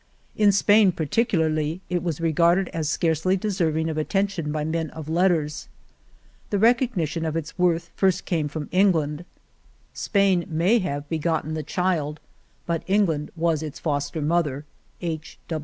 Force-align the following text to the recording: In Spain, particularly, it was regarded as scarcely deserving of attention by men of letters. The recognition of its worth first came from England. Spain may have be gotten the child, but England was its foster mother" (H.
In 0.35 0.51
Spain, 0.51 0.91
particularly, 0.93 1.81
it 1.87 2.01
was 2.01 2.19
regarded 2.19 2.69
as 2.69 2.89
scarcely 2.89 3.37
deserving 3.37 3.87
of 3.87 3.99
attention 3.99 4.51
by 4.51 4.63
men 4.63 4.89
of 4.89 5.07
letters. 5.07 5.67
The 6.49 6.57
recognition 6.57 7.23
of 7.23 7.35
its 7.35 7.55
worth 7.59 7.91
first 7.95 8.25
came 8.25 8.47
from 8.47 8.67
England. 8.71 9.25
Spain 9.93 10.45
may 10.49 10.79
have 10.79 11.07
be 11.07 11.19
gotten 11.19 11.53
the 11.53 11.61
child, 11.61 12.19
but 12.65 12.81
England 12.87 13.29
was 13.35 13.61
its 13.61 13.77
foster 13.77 14.23
mother" 14.23 14.65
(H. 15.01 15.37